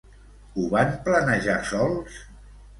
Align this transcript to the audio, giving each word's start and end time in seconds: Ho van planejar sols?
Ho 0.55 0.63
van 0.71 0.95
planejar 1.09 1.61
sols? 1.75 2.21